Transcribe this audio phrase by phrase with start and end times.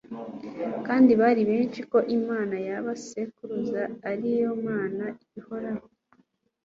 [0.87, 3.81] kandi bari bemey ko Imana ya ba sekuruza
[4.11, 5.05] ari yo Mana
[5.39, 5.85] ihoraho